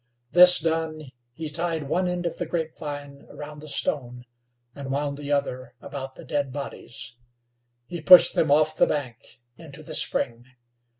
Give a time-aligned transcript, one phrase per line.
[0.31, 4.23] This done, he tied one end of the grapevine around the stone,
[4.73, 7.15] and wound the other about the dead bodies.
[7.85, 9.17] He pushed them off the bank
[9.57, 10.45] into the spring.